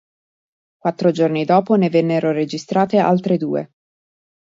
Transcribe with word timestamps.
Quattro 0.79 1.11
giorni 1.11 1.45
dopo, 1.45 1.75
ne 1.75 1.91
vennero 1.91 2.31
registrate 2.31 2.97
altre 2.97 3.37
due. 3.37 3.71